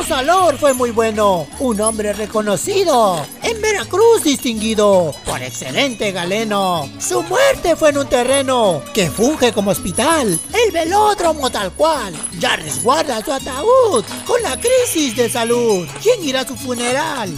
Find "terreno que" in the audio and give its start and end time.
8.06-9.10